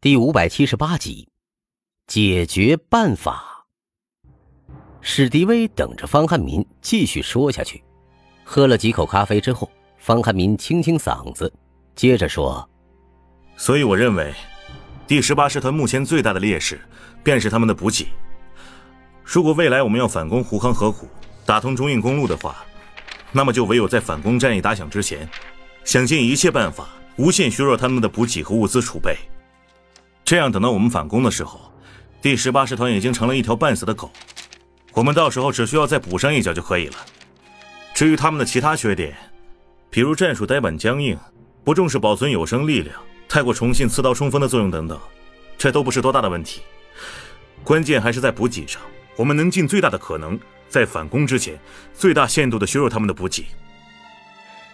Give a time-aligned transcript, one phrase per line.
[0.00, 1.26] 第五百七十八集，
[2.06, 3.66] 解决办法。
[5.00, 7.82] 史迪威等着方汉民继续说下去。
[8.44, 11.52] 喝了几口咖啡之后，方汉民清清嗓子，
[11.96, 12.70] 接着说
[13.58, 14.32] ：“所以我认为，
[15.04, 16.80] 第十八师团目前最大的劣势，
[17.24, 18.06] 便是他们的补给。
[19.24, 21.08] 如果未来我们要反攻胡康河谷，
[21.44, 22.64] 打通中印公路的话，
[23.32, 25.28] 那么就唯有在反攻战役打响之前，
[25.82, 29.18] 想尽一切办法，无限削弱他们的补给和物资储备。”
[30.28, 31.72] 这样，等到我们反攻的时候，
[32.20, 34.10] 第十八师团已经成了一条半死的狗，
[34.92, 36.96] 我们到时候只需要再补上一脚就可以了。
[37.94, 39.16] 至于他们的其他缺点，
[39.88, 41.18] 比如战术呆板僵硬、
[41.64, 42.94] 不重视保存有生力量、
[43.26, 45.00] 太过崇信刺刀冲锋的作用等等，
[45.56, 46.60] 这都不是多大的问题。
[47.64, 48.82] 关键还是在补给上，
[49.16, 50.38] 我们能尽最大的可能，
[50.68, 51.58] 在反攻之前，
[51.94, 53.46] 最大限度的削弱他们的补给。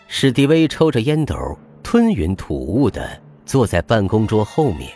[0.09, 1.37] 史迪威抽着烟斗，
[1.81, 4.91] 吞云吐雾的坐在办公桌后面。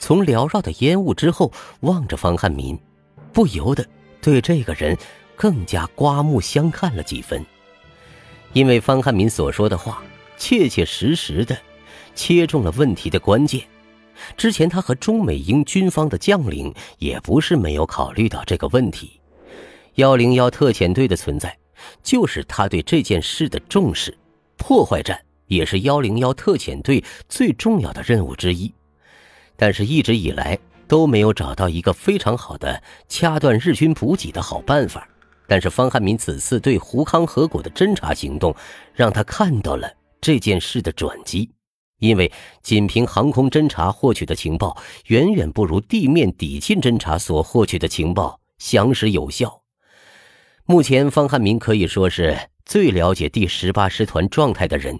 [0.00, 2.76] 从缭绕的烟雾之后望着方汉民，
[3.32, 3.86] 不由得
[4.20, 4.96] 对这个人
[5.36, 7.44] 更加刮目相看了几分。
[8.54, 10.02] 因为方汉民所说的话，
[10.36, 11.56] 切切实实的
[12.14, 13.62] 切中了问题的关键。
[14.36, 19.20] 之前他和中美英军方的将领也不是没有考虑到这个问题。
[19.94, 21.56] 幺零幺特遣队的存在，
[22.02, 24.16] 就是他对这件事的重视。
[24.56, 28.72] 破坏战也是幺零幺特遣队最重要的任务之一。
[29.60, 30.58] 但是，一直以来
[30.88, 35.06] 都没有找到一个非常好的掐断日军补给的好办法。
[35.46, 38.56] 但是，方汉民此次对胡康河谷的侦察行动，
[38.94, 41.50] 让他看到了这件事的转机。
[41.98, 44.74] 因为仅凭航空侦察获取的情报，
[45.08, 49.60] 远远不如地面抵近侦察所获取的情报详实有效。
[50.64, 54.98] 目前，方汉民可以说是最了解第十八师团状态的人。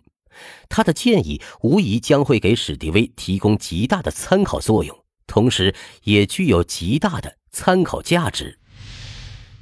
[0.69, 8.59] 他的建议无疑将会给史迪威提供极大的参考作用，同时也具有极大的参考价值。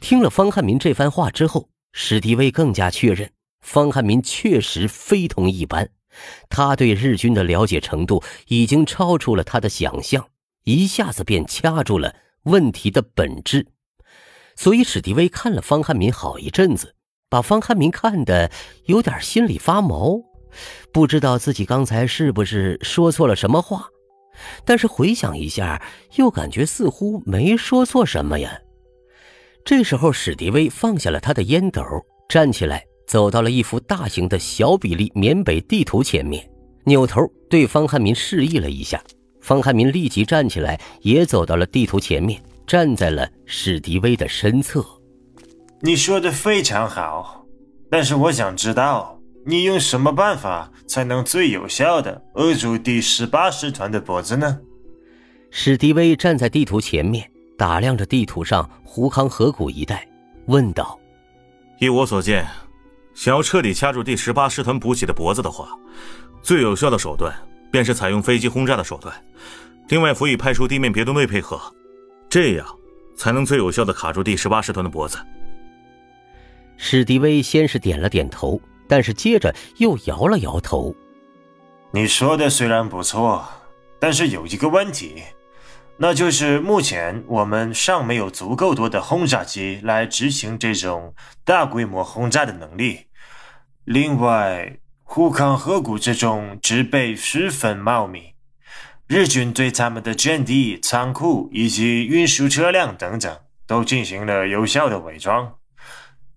[0.00, 5.90] 听了方汉民这番话之后，史迪威更加确认方汉民确实非同一般，
[6.48, 10.28] 他对日军的了解程度已经超出了他的想象，
[10.64, 12.14] 一下子便掐住了
[12.44, 13.66] 问题的本质。
[14.54, 16.94] 所以史迪威看了方汉民好一阵子，
[17.28, 18.50] 把方汉民看得
[18.86, 20.27] 有点心里发毛。
[20.92, 23.88] 不知道自己刚才是不是说错了什么话，
[24.64, 25.82] 但是回想一下，
[26.16, 28.58] 又感觉似乎没说错什么呀。
[29.64, 31.82] 这时候，史迪威放下了他的烟斗，
[32.28, 36.48] 站起来，走到了一幅大型的小比例缅北地图前面，
[36.84, 37.20] 扭头
[37.50, 39.02] 对方汉民示意了一下。
[39.40, 44.84] 方汉民立即站起来，也走到了地图前面，站在了史迪威的身侧。
[45.80, 47.44] 你说的非常好，
[47.90, 49.17] 但是我想知道。
[49.48, 54.60] 你用什么办法才能最有效的扼住第十八师团的脖子呢？
[55.50, 57.26] 史迪威站在地图前面，
[57.56, 60.06] 打量着地图上胡康河谷一带，
[60.48, 61.00] 问道
[61.80, 62.46] ：“依我所见，
[63.14, 65.74] 想要彻底掐住第十八师团补给的脖子的话，
[66.42, 67.34] 最有效的手段
[67.72, 69.14] 便是采用飞机轰炸的手段，
[69.88, 71.58] 另外辅以派出地面别动队配合，
[72.28, 72.66] 这样
[73.16, 75.16] 才能最有效的卡住第十八师团的脖子。”
[76.76, 78.60] 史迪威先是点了点头。
[78.88, 80.94] 但是接着又摇了摇头。
[81.90, 83.46] 你说的虽然不错，
[84.00, 85.22] 但是有一个问题，
[85.96, 93.06] 那就是目前我们尚没有足够多的轰炸机来执行这种大规模轰炸的能力。
[93.84, 98.34] 另外，胡康河谷这种植被十分茂密，
[99.06, 103.34] 日军对他们的阵地、仓库以及运输车辆等等
[103.66, 105.54] 都进行了有效的伪装。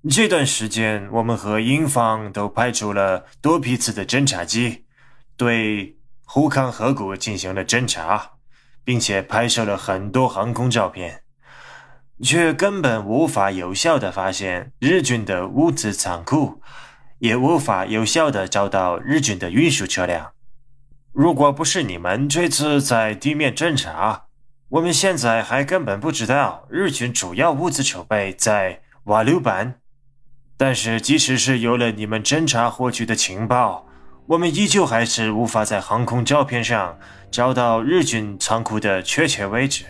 [0.10, 4.86] 这段时间，我们和英方都派出了多批次的侦察机，
[5.38, 5.96] 对
[6.26, 8.32] 胡康河谷进行了侦察，
[8.84, 11.22] 并且拍摄了很多航空照片，
[12.24, 16.64] 却根本无法有效的发现日军的物资仓库，
[17.20, 20.32] 也无法有效的找到日军的运输车辆。
[21.12, 24.26] 如果不是你们这次在地面侦察，
[24.70, 29.81] 我们现在还根本不知道日军主要物资储备在瓦留班。
[30.64, 33.88] 但是，即使是有了你们侦查获取的情报，
[34.28, 37.00] 我们依旧还是无法在航空照片上
[37.32, 39.86] 找到日军仓库的确切位置。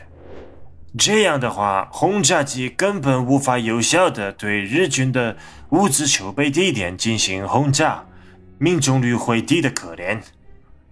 [0.97, 5.35] 这样的话，轰炸机根本无法有效的对日军的
[5.71, 8.05] 物资储备地点进行轰炸，
[8.57, 10.21] 命中率会低的可怜。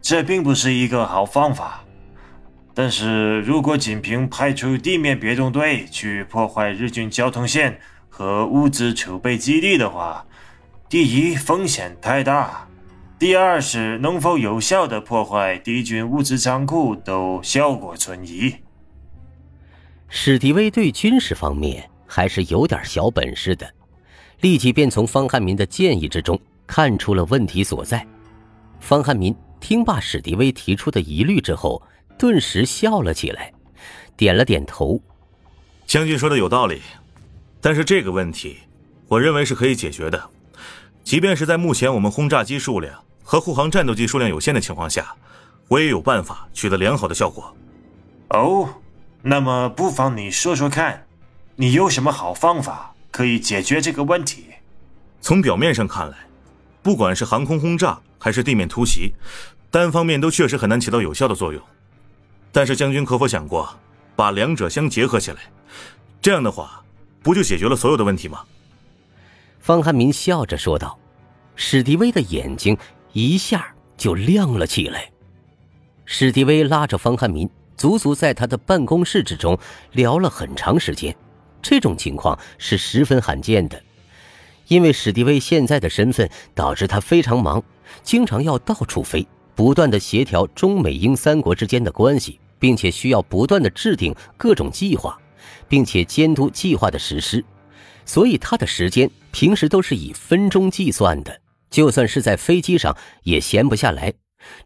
[0.01, 1.85] 这并不是一个好方法。
[2.73, 10.25] 但是如果仅凭派出地面别动队去破坏日军交通线，和物资储备基地的话，
[10.89, 12.67] 第一风险太大，
[13.17, 18.53] 第二是能否有效的破坏敌军物资仓库，都效果存疑。
[20.07, 23.71] 史迪威对军事方面还是有点小本事的，
[24.41, 28.05] 立即便从方汉民的建议之中看出了问题所在。
[28.79, 31.81] 方汉民听罢史迪威提出的疑虑之后，
[32.17, 33.53] 顿时笑了起来，
[34.17, 34.99] 点了点头
[35.85, 36.81] ：“将军说的有道理，
[37.61, 38.57] 但是这个问题，
[39.07, 40.29] 我认为是可以解决的。
[41.03, 45.15] 即便是在目前我们轰炸机数量和护航战斗机数量有限的情况下，
[45.67, 47.55] 我也有办法取得良好的效果。”
[48.29, 48.69] 哦，
[49.21, 51.07] 那么不妨你说说看，
[51.55, 54.45] 你有什么好方法可以解决这个问题？
[55.19, 56.17] 从表面上看来，
[56.83, 59.13] 不管是航空轰炸，还是地面突袭，
[59.71, 61.61] 单方面都确实很难起到有效的作用。
[62.51, 63.67] 但是将军可否想过，
[64.15, 65.41] 把两者相结合起来？
[66.21, 66.83] 这样的话，
[67.21, 68.41] 不就解决了所有的问题吗？
[69.59, 70.97] 方汉民笑着说道。
[71.61, 72.77] 史迪威的眼睛
[73.11, 75.11] 一下就亮了起来。
[76.05, 79.59] 史迪威拉着方汉民，足足在他的办公室之中
[79.91, 81.13] 聊了很长时间。
[81.61, 83.83] 这种情况是十分罕见的。
[84.69, 87.61] 因为史迪威现在的身份导致他非常忙，
[88.03, 95.19] 经常要到处飞，不断的协调中美英三国之间的关系，并且需要不断的制定各种计划，
[95.67, 97.43] 并且监督计划的实施，
[98.05, 104.13] 所以他的时间平时都是以分钟计算的，就算是在飞机上也闲不下来。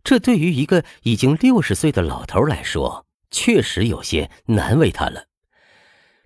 [0.04, 5.26] 这对于一个已经六十岁的老头来说，确实有些难为他了。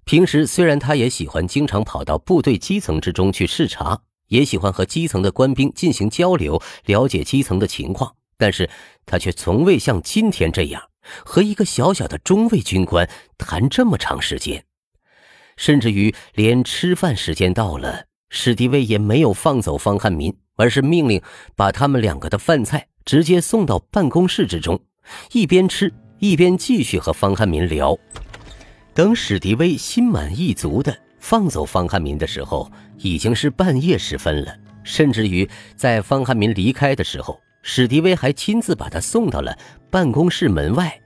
[0.04, 8.70] 平时虽然他也喜欢经常跑到部队基层之中去视察，也喜欢和基层的官兵进行交流，了解基层的情况，但是
[9.06, 10.82] 他却从未像今天这样
[11.26, 14.64] 和一个小小的中尉军官谈这么长时间，
[15.56, 21.22] 甚至于连吃饭时间到了，史迪威也没有放走方汉民，而是命令
[21.56, 24.80] 把他们两个的饭菜直接送到办公室之中，
[25.32, 27.98] 一边吃一边继续和方汉民聊。
[28.94, 34.56] 等史迪威心满意足的放走方汉民的时候，已经是半夜时分了。
[34.84, 37.38] 甚至于在方汉民离开的时候，
[37.70, 39.54] 史迪威还亲自把他送到了
[39.92, 41.02] 办公室门外，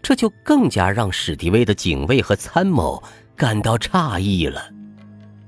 [0.00, 3.02] 这就更加让史迪威的警卫和参谋
[3.34, 4.70] 感到诧异了。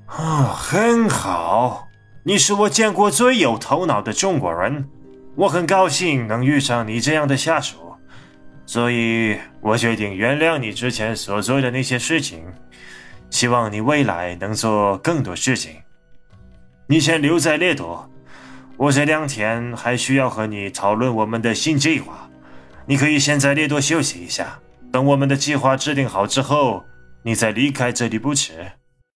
[0.07, 1.87] 啊，很好，
[2.23, 4.85] 你是我见过最有头脑的中国人，
[5.35, 7.77] 我很高兴能遇上你这样的下属。
[8.65, 12.43] 所以我决定原谅你之前所做的那些事情，
[13.29, 15.77] 希望你未来能做更多事情。
[16.87, 18.10] 你先留在列多，
[18.81, 22.27] 我这两天还需要和你讨论我们的新计划。
[22.87, 24.57] 你可以先在列多休息一下，
[24.91, 26.83] 等我们的计划制定好之后，
[27.21, 28.71] 你再离开这里不迟。